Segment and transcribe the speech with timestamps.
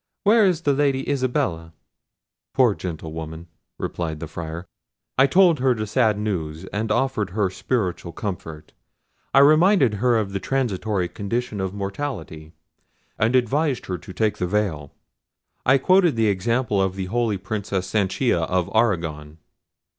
[0.23, 1.73] Where is the Lady Isabella?"
[2.55, 3.45] "Poor Gentlewoman!"
[3.77, 4.65] replied the Friar;
[5.19, 8.73] "I told her the sad news, and offered her spiritual comfort.
[9.31, 12.51] I reminded her of the transitory condition of mortality,
[13.19, 14.91] and advised her to take the veil:
[15.67, 19.37] I quoted the example of the holy Princess Sanchia of Arragon."